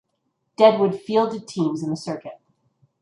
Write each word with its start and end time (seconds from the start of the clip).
Deadwood 0.57 0.99
fielded 0.99 1.47
teams 1.47 1.83
in 1.83 1.91
the 1.91 1.95
circuit. 1.95 2.41